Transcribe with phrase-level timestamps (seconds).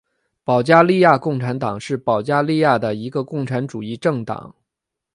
[0.43, 4.55] 保加利亚共产党是保加利亚的一个共产主义政党。